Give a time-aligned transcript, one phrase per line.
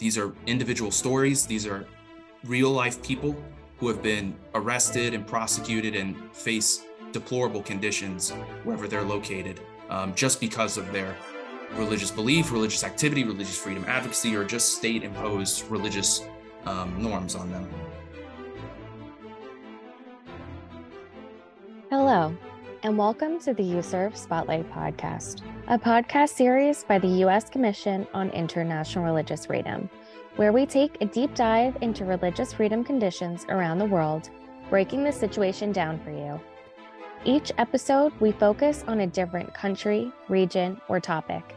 [0.00, 1.44] these are individual stories.
[1.44, 1.86] These are
[2.44, 3.36] real life people
[3.78, 8.30] who have been arrested and prosecuted and face deplorable conditions
[8.64, 9.60] wherever they're located
[9.90, 11.14] um, just because of their
[11.74, 16.24] religious belief, religious activity, religious freedom advocacy, or just state imposed religious
[16.64, 17.68] um, norms on them.
[21.90, 22.34] Hello,
[22.82, 27.50] and welcome to the USCIRF Spotlight Podcast, a podcast series by the U.S.
[27.50, 29.90] Commission on International Religious Freedom,
[30.36, 34.30] where we take a deep dive into religious freedom conditions around the world,
[34.70, 36.40] breaking the situation down for you.
[37.26, 41.54] Each episode, we focus on a different country, region, or topic.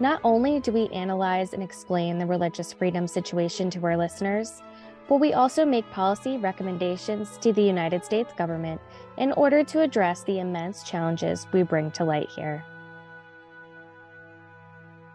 [0.00, 4.62] Not only do we analyze and explain the religious freedom situation to our listeners,
[5.08, 8.80] but we also make policy recommendations to the United States government
[9.18, 12.64] in order to address the immense challenges we bring to light here.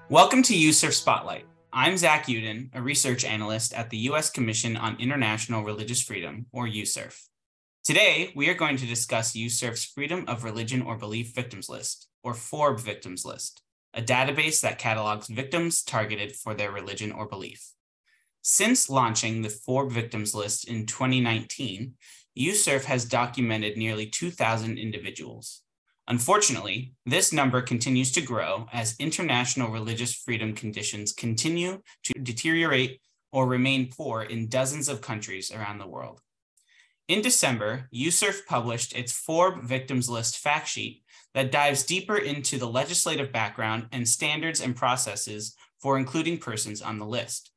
[0.10, 1.46] Welcome to USCIRF Spotlight.
[1.74, 4.30] I'm Zach Uden, a research analyst at the U.S.
[4.30, 7.18] Commission on International Religious Freedom, or USCIRF.
[7.84, 12.34] Today, we are going to discuss USCIRF's Freedom of Religion or Belief Victims List, or
[12.34, 13.62] FORB Victims List,
[13.94, 17.72] a database that catalogs victims targeted for their religion or belief.
[18.44, 21.94] Since launching the FORB Victims List in 2019,
[22.38, 25.62] USCIRF has documented nearly 2,000 individuals.
[26.08, 33.00] Unfortunately, this number continues to grow as international religious freedom conditions continue to deteriorate
[33.32, 36.20] or remain poor in dozens of countries around the world.
[37.08, 41.04] In December, USCIRF published its FORB Victims List fact sheet
[41.36, 46.98] that dives deeper into the legislative background and standards and processes for including persons on
[46.98, 47.52] the list.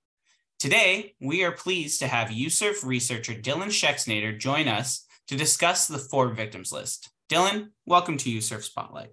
[0.65, 5.99] Today, we are pleased to have USCIRF researcher Dylan Schexnayder join us to discuss the
[5.99, 7.11] FORB victims list.
[7.29, 9.11] Dylan, welcome to USCIRF Spotlight.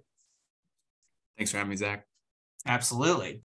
[1.36, 2.06] Thanks for having me, Zach.
[2.66, 3.42] Absolutely.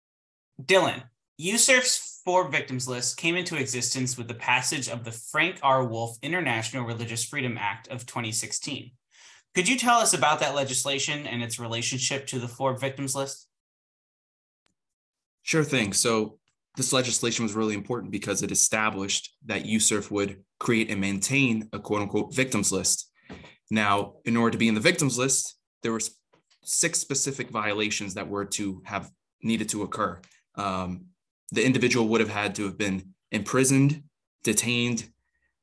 [0.62, 1.04] Dylan,
[1.40, 5.86] USCIRF's FORB victims list came into existence with the passage of the Frank R.
[5.86, 8.90] Wolf International Religious Freedom Act of 2016.
[9.54, 13.48] Could you tell us about that legislation and its relationship to the FORB victims list?
[15.42, 15.94] Sure thing.
[15.94, 16.38] So,
[16.76, 21.78] this legislation was really important because it established that USCIRF would create and maintain a
[21.78, 23.10] quote unquote victims list.
[23.70, 26.00] Now, in order to be in the victims list, there were
[26.64, 29.10] six specific violations that were to have
[29.42, 30.20] needed to occur.
[30.56, 31.06] Um,
[31.52, 34.02] the individual would have had to have been imprisoned,
[34.42, 35.08] detained,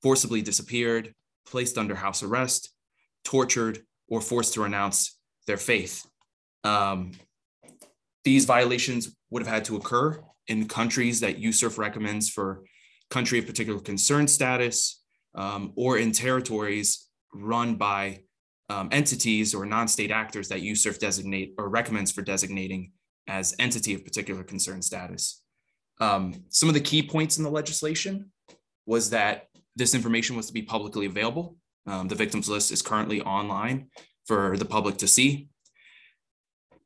[0.02, 1.14] forcibly disappeared,
[1.46, 2.72] placed under house arrest,
[3.24, 5.18] tortured, or forced to renounce
[5.48, 6.06] their faith.
[6.64, 7.12] Um,
[8.24, 12.64] these violations would have had to occur in countries that USCIRF recommends for
[13.10, 15.02] country of particular concern status
[15.34, 18.20] um, or in territories run by
[18.70, 22.92] um, entities or non-state actors that USCIRF designate or recommends for designating
[23.28, 25.42] as entity of particular concern status.
[26.02, 28.32] Um, some of the key points in the legislation
[28.86, 29.48] was that
[29.78, 31.56] this information was to be publicly available.
[31.88, 33.88] Um, the victims list is currently online
[34.26, 35.48] for the public to see.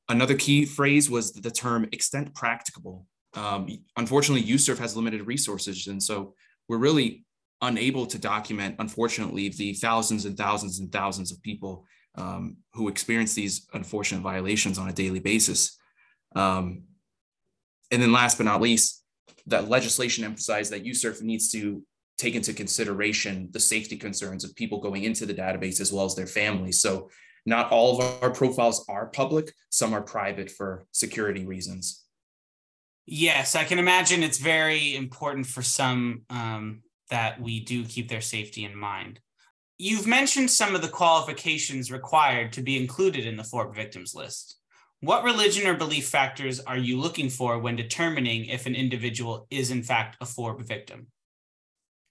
[0.07, 3.07] Another key phrase was the term extent practicable.
[3.35, 6.34] Um, unfortunately, USCIRF has limited resources, and so
[6.68, 7.25] we're really
[7.62, 11.85] unable to document, unfortunately, the thousands and thousands and thousands of people
[12.18, 15.78] um, who experience these unfortunate violations on a daily basis.
[16.35, 16.84] Um,
[17.91, 19.03] and then, last but not least,
[19.47, 21.84] that legislation emphasized that USCIRF needs to
[22.18, 26.16] take into consideration the safety concerns of people going into the database as well as
[26.16, 26.79] their families.
[26.79, 27.09] So,
[27.45, 32.04] not all of our profiles are public; some are private for security reasons.
[33.05, 38.21] Yes, I can imagine it's very important for some um, that we do keep their
[38.21, 39.19] safety in mind.
[39.77, 44.57] You've mentioned some of the qualifications required to be included in the FORB victims list.
[45.01, 49.69] What religion or belief factors are you looking for when determining if an individual is
[49.69, 51.07] in fact a FORB victim?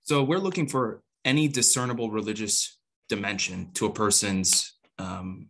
[0.03, 2.78] So we're looking for any discernible religious
[3.09, 5.49] dimension to a person's um,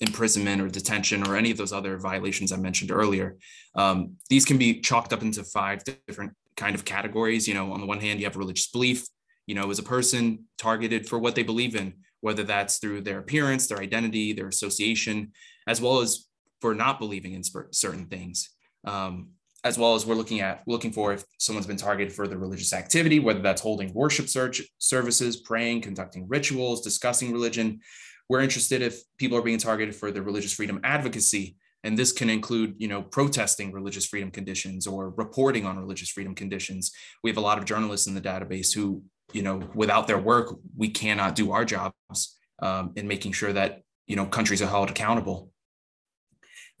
[0.00, 3.36] imprisonment or detention or any of those other violations I mentioned earlier.
[3.74, 7.48] Um, these can be chalked up into five different kind of categories.
[7.48, 9.06] You know, on the one hand, you have religious belief,
[9.46, 13.18] you know, as a person targeted for what they believe in, whether that's through their
[13.18, 15.32] appearance, their identity, their association,
[15.66, 16.26] as well as
[16.60, 18.50] for not believing in certain things.
[18.84, 19.30] Um,
[19.64, 22.72] as well as we're looking at looking for if someone's been targeted for the religious
[22.72, 27.80] activity, whether that's holding worship search services, praying, conducting rituals, discussing religion,
[28.28, 31.56] we're interested if people are being targeted for their religious freedom advocacy.
[31.84, 36.34] And this can include, you know, protesting religious freedom conditions or reporting on religious freedom
[36.34, 36.92] conditions.
[37.22, 39.02] We have a lot of journalists in the database who,
[39.32, 43.82] you know, without their work, we cannot do our jobs um, in making sure that,
[44.06, 45.50] you know, countries are held accountable.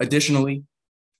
[0.00, 0.64] Additionally,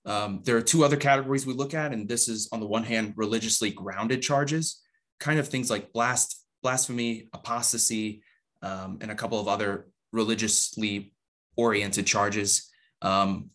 [0.07, 2.85] Um, there are two other categories we look at, and this is on the one
[2.85, 4.81] hand, religiously grounded charges,
[5.21, 6.29] kind of things like blast,
[6.63, 8.23] blasphemy, apostasy,
[8.63, 9.71] um, and a couple of other
[10.13, 11.13] religiously
[11.57, 12.71] oriented charges.
[13.03, 13.51] Um,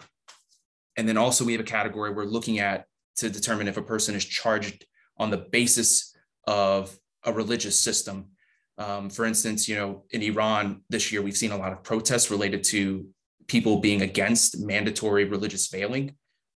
[0.98, 2.86] and then also we have a category we're looking at
[3.18, 4.86] to determine if a person is charged
[5.18, 6.16] on the basis
[6.48, 8.30] of a religious system.
[8.78, 12.32] Um, for instance, you know, in Iran this year, we've seen a lot of protests
[12.32, 13.08] related to
[13.48, 16.16] people being against mandatory religious veiling.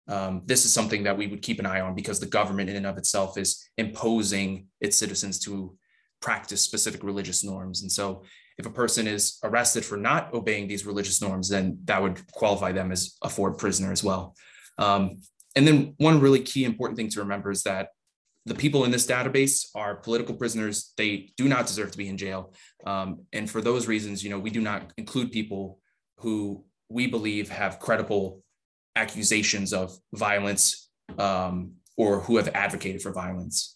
[0.08, 2.76] Um, this is something that we would keep an eye on because the government in
[2.76, 5.76] and of itself is imposing its citizens to
[6.20, 7.82] practice specific religious norms.
[7.82, 8.22] And so
[8.58, 12.73] if a person is arrested for not obeying these religious norms, then that would qualify
[12.73, 14.35] them as a FORB prisoner as well.
[14.79, 15.20] Um,
[15.55, 17.88] and then one really key important thing to remember is that
[18.47, 20.93] the people in this database are political prisoners.
[20.97, 22.55] They do not deserve to be in jail.
[22.87, 25.81] Um, and for those reasons, you know, we do not include people
[26.19, 28.43] who we believe have credible
[28.94, 30.88] accusations of violence
[31.19, 33.75] um, or who have advocated for violence.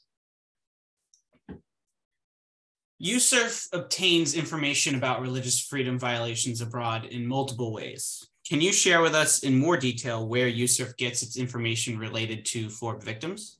[3.02, 8.28] USCIRF obtains information about religious freedom violations abroad in multiple ways.
[8.46, 12.68] Can you share with us in more detail where USCIRF gets its information related to
[12.68, 13.58] FORB victims?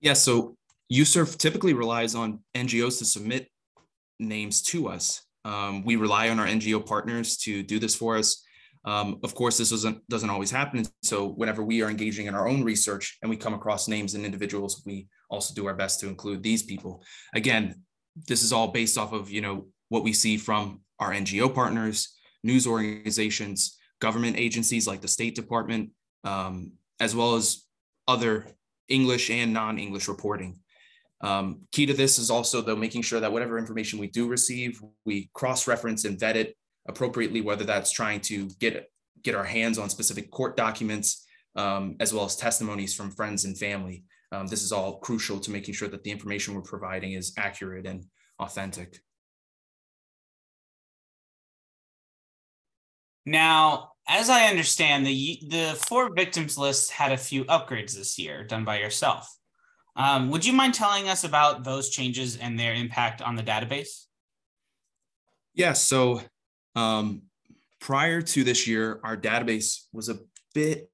[0.00, 0.56] Yeah, so
[0.90, 3.48] USCIRF typically relies on NGOs to submit
[4.18, 5.22] names to us.
[5.44, 8.43] Um, we rely on our NGO partners to do this for us.
[8.84, 10.84] Um, of course, this doesn't doesn't always happen.
[11.02, 14.24] So whenever we are engaging in our own research and we come across names and
[14.24, 17.02] individuals, we also do our best to include these people.
[17.34, 17.82] Again,
[18.28, 22.14] this is all based off of you know what we see from our NGO partners,
[22.42, 25.90] news organizations, government agencies like the State Department,
[26.24, 27.64] um, as well as
[28.06, 28.46] other
[28.88, 30.58] English and non-English reporting.
[31.22, 34.82] Um, key to this is also though making sure that whatever information we do receive,
[35.06, 36.54] we cross-reference and vet it
[36.86, 38.90] appropriately, whether that's trying to get
[39.22, 41.26] get our hands on specific court documents,
[41.56, 44.04] um, as well as testimonies from friends and family.
[44.32, 47.86] Um, this is all crucial to making sure that the information we're providing is accurate
[47.86, 48.04] and
[48.38, 49.00] authentic.
[53.26, 58.44] Now, as I understand, the the FORB victims list had a few upgrades this year
[58.44, 59.28] done by yourself.
[59.96, 64.06] Um, would you mind telling us about those changes and their impact on the database?
[65.54, 66.20] Yeah, so
[66.74, 67.22] um,
[67.80, 70.18] prior to this year, our database was a
[70.54, 70.90] bit,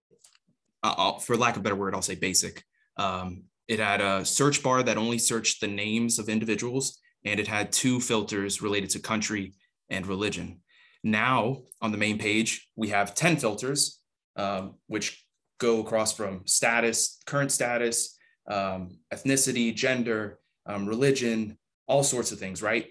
[0.82, 2.64] uh, for lack of a better word, I'll say basic.
[2.96, 7.46] Um, it had a search bar that only searched the names of individuals, and it
[7.46, 9.54] had two filters related to country
[9.88, 10.60] and religion.
[11.02, 14.00] Now, on the main page, we have 10 filters,
[14.36, 15.24] um, which
[15.58, 18.16] go across from status, current status,
[18.50, 22.86] um, ethnicity, gender, um, religion, all sorts of things, right?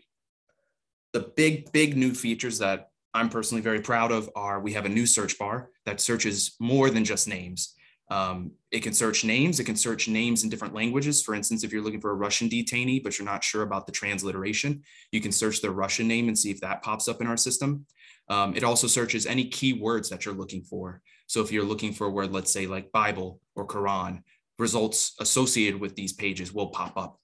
[1.14, 4.90] The big, big new features that I'm personally very proud of are we have a
[4.90, 7.76] new search bar that searches more than just names.
[8.12, 11.22] Um, it can search names, it can search names in different languages.
[11.22, 13.92] For instance, if you're looking for a Russian detainee, but you're not sure about the
[13.92, 17.38] transliteration, you can search the Russian name and see if that pops up in our
[17.38, 17.86] system.
[18.28, 21.02] Um, it also searches any keywords that you're looking for.
[21.28, 24.24] So if you're looking for a word, let's say like Bible or Quran,
[24.58, 27.20] results associated with these pages will pop up.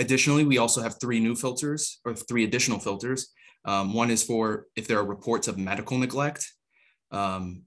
[0.00, 3.34] Additionally, we also have three new filters or three additional filters.
[3.66, 6.50] Um, one is for if there are reports of medical neglect.
[7.10, 7.64] Um,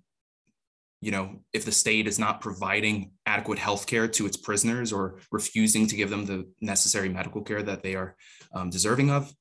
[1.00, 5.19] you know, if the state is not providing adequate health care to its prisoners or
[5.31, 8.15] refusing to give them the necessary medical care that they are
[8.55, 9.31] um, deserving of.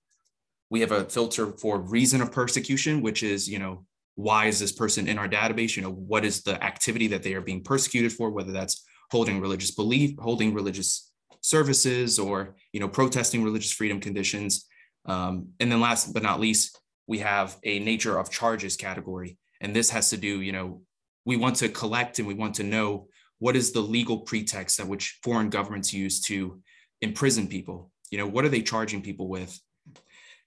[0.69, 4.73] We have a filter for reason of persecution, which is, you know, why is this
[4.73, 5.77] person in our database?
[5.77, 9.41] You know, what is the activity that they are being persecuted for, whether that's holding
[9.41, 11.12] religious belief, holding religious
[11.43, 14.67] services or you know protesting religious freedom conditions.
[15.05, 19.39] Um, and then last but not least we have a nature of charges category.
[19.61, 20.83] And this has to do you know
[21.25, 23.09] we want to collect and we want to know
[23.39, 26.61] what is the legal pretext that which foreign governments use to
[27.01, 27.91] imprison people.
[28.11, 29.59] You know what are they charging people with?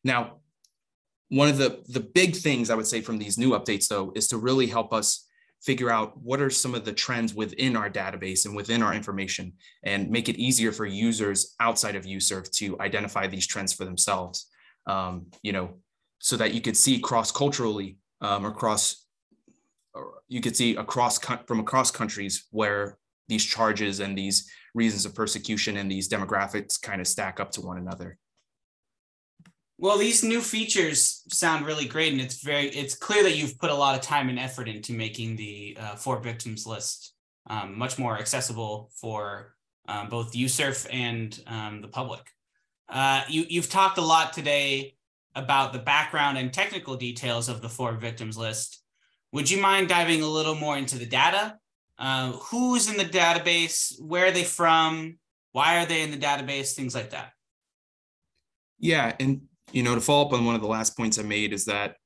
[0.04, 0.38] Now
[1.30, 4.28] one of the the big things i would say from these new updates though is
[4.28, 5.26] to really help us
[5.62, 9.54] figure out what are some of the trends within our database and within our information
[9.84, 14.48] and make it easier for users outside of USCIRF to identify these trends for themselves.
[14.86, 15.76] Um, you know,
[16.20, 19.06] so that you could see cross-culturally um, across,
[20.28, 22.98] you could see across from across countries where
[23.28, 27.62] these charges and these reasons of persecution and these demographics kind of stack up to
[27.62, 28.18] one another.
[29.78, 33.72] Well, these new features sound really great, and it's very it's clear that you've put
[33.72, 37.14] a lot of time and effort into making the uh, FORB victims list
[37.48, 39.56] um, much more accessible for
[39.88, 42.22] um, both USCIRF and um, the public.
[42.88, 44.96] Uh, you you've talked a lot today
[45.36, 48.82] about the background and technical details of the FORB victims list.
[49.34, 51.58] Would you mind diving a little more into the data?
[52.00, 53.94] Uh, who's in the database?
[54.02, 55.18] Where are they from?
[55.52, 56.74] Why are they in the database?
[56.74, 57.32] Things like that.
[58.80, 59.42] Yeah, and
[59.76, 61.98] you know, to follow up on one of the last points I made is that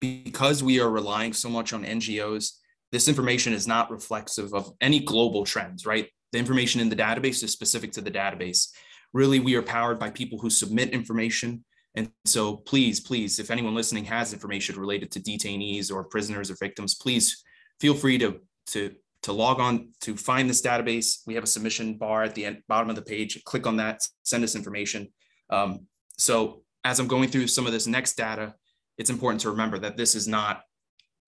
[0.00, 2.52] because we are relying so much on NGOs,
[2.92, 6.08] this information is not reflexive of any global trends, right?
[6.32, 8.68] The information in the database is specific to the database.
[9.12, 11.62] Really, we are powered by people who submit information.
[11.94, 16.56] And so please, please, if anyone listening has information related to detainees or prisoners or
[16.58, 17.44] victims, please
[17.80, 21.18] feel free to, to, to log on to find this database.
[21.26, 23.44] We have a submission bar at the end, bottom of the page.
[23.44, 25.08] Click on that, send us information.
[25.50, 25.80] Um,
[26.16, 28.54] so as I'm going through some of this next data,
[28.96, 30.62] it's important to remember that this is not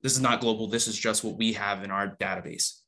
[0.02, 0.66] this is not global.
[0.66, 2.80] This is just what we have in our database.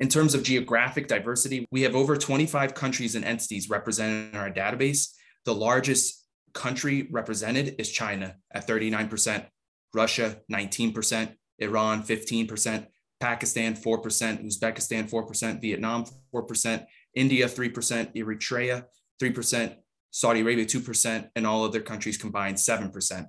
[0.00, 4.50] In terms of geographic diversity, we have over 25 countries and entities represented in our
[4.50, 5.14] database.
[5.44, 9.46] The largest country represented is China at 39%,
[9.94, 12.86] Russia 19%, Iran 15%,
[13.20, 16.04] Pakistan 4%, Uzbekistan 4%, Vietnam
[16.34, 18.84] 4%, India 3%, Eritrea
[19.20, 19.76] 3%,
[20.10, 23.26] Saudi Arabia 2%, and all other countries combined 7%.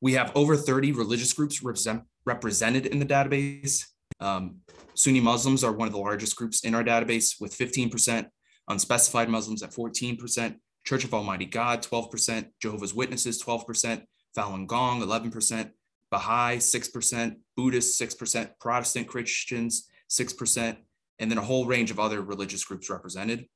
[0.00, 3.84] We have over 30 religious groups represent, represented in the database.
[4.20, 4.58] Um,
[4.94, 8.26] Sunni Muslims are one of the largest groups in our database with 15%,
[8.68, 14.02] unspecified Muslims at 14%, Church of Almighty God 12%, Jehovah's Witnesses 12%,
[14.36, 15.70] Falun Gong 11%,
[16.10, 20.76] Baha'i 6%, Buddhists 6%, Protestant Christians 6%,
[21.18, 23.46] and then a whole range of other religious groups represented.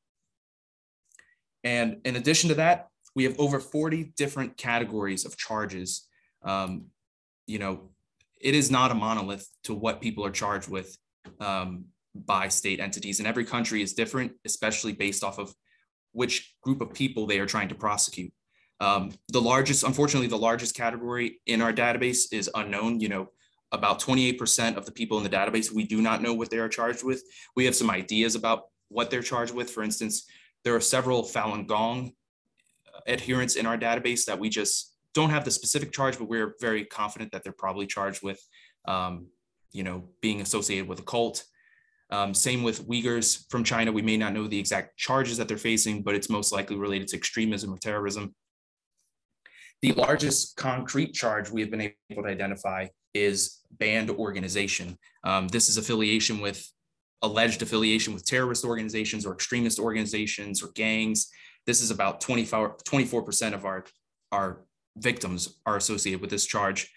[1.64, 6.08] And in addition to that, we have over 40 different categories of charges.
[6.42, 6.86] Um,
[7.46, 7.90] you know,
[8.40, 10.96] it is not a monolith to what people are charged with
[11.40, 15.54] um, by state entities, and every country is different, especially based off of
[16.12, 18.32] which group of people they are trying to prosecute.
[18.80, 23.00] Um, the largest, unfortunately, the largest category in our database is unknown.
[23.00, 23.28] You know,
[23.70, 26.68] about 28% of the people in the database, we do not know what they are
[26.68, 27.22] charged with.
[27.54, 29.70] We have some ideas about what they're charged with.
[29.70, 30.26] For instance,
[30.64, 32.12] there are several Falun Gong
[33.06, 36.84] adherents in our database that we just don't have the specific charge, but we're very
[36.84, 38.40] confident that they're probably charged with,
[38.86, 39.26] um,
[39.72, 41.44] you know, being associated with a cult.
[42.10, 43.90] Um, same with Uyghurs from China.
[43.90, 47.08] We may not know the exact charges that they're facing, but it's most likely related
[47.08, 48.34] to extremism or terrorism.
[49.80, 54.96] The largest concrete charge we have been able to identify is banned organization.
[55.24, 56.70] Um, this is affiliation with
[57.22, 61.28] alleged affiliation with terrorist organizations or extremist organizations or gangs.
[61.66, 63.84] This is about 24, 24% of our,
[64.32, 64.64] our
[64.96, 66.92] victims are associated with this charge.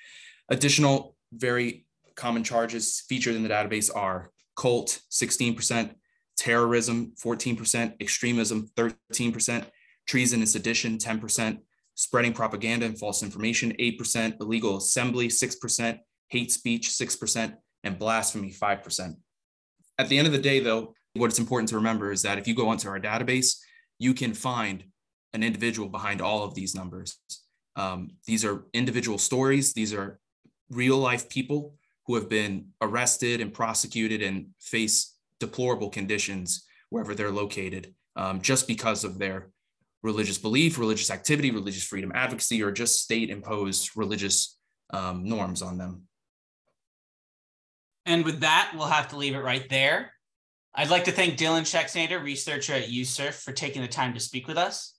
[0.50, 5.94] Additional very common charges featured in the database are cult, 16%,
[6.38, 9.65] terrorism, 14%, extremism, 13%,
[10.08, 11.60] treason and sedition, 10%,
[11.96, 17.53] spreading propaganda and false information, 8%, illegal assembly, 6%, hate speech, 6%,
[17.84, 19.15] and blasphemy, 5%
[19.97, 22.47] at the end of the day, though, what it's important to remember is that if
[22.47, 23.57] you go onto our database,
[23.99, 24.83] you can find
[25.33, 27.17] an individual behind all of these numbers.
[27.75, 29.73] Um, these are individual stories.
[29.73, 30.19] These are
[30.69, 31.75] real life people
[32.07, 38.67] who have been arrested and prosecuted and face deplorable conditions wherever they're located um, just
[38.67, 39.49] because of their
[40.03, 44.57] religious belief, religious activity, religious freedom advocacy, or just state imposed religious
[44.91, 46.03] um, norms on them.
[48.05, 50.12] And with that, we'll have to leave it right there.
[50.74, 54.47] I'd like to thank Dylan Schexnayder, researcher at USCIRF, for taking the time to speak
[54.47, 54.95] with us.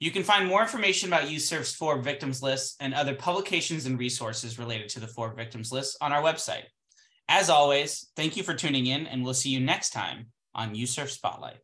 [0.00, 4.58] You can find more information about USCIRF's FORB victims list and other publications and resources
[4.58, 6.64] related to the FORB victims list on our website.
[7.28, 11.10] As always, thank you for tuning in, and we'll see you next time on USCIRF
[11.10, 11.58] Spotlight.